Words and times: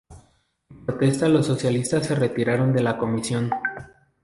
En 0.71 0.83
protesta 0.83 1.27
los 1.29 1.45
socialistas 1.45 2.07
se 2.07 2.15
retiraron 2.15 2.73
de 2.73 2.81
la 2.81 2.97
comisión. 2.97 3.51